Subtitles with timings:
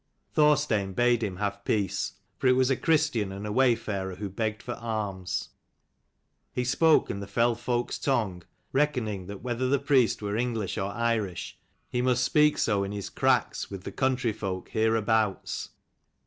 [0.33, 4.63] Thorstein bade him have peace, for it was a Christian and a wayfarer who begged
[4.63, 5.49] for alms.
[6.51, 8.41] He spoke in the fell folk's tongue,
[8.73, 11.55] reckoning that whether the priest were English or Irish
[11.87, 15.69] he must speak so in his cracks with the 282 country folk hereabouts.